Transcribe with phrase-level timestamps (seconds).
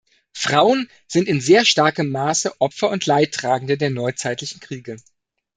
[0.33, 4.97] Frauen sind in sehr starkem Maße Opfer und Leidtragende der neuzeitlichen Kriege.